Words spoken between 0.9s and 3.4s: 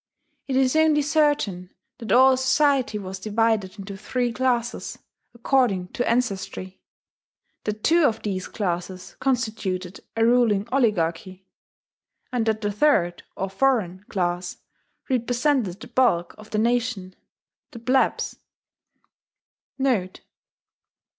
certain that all society was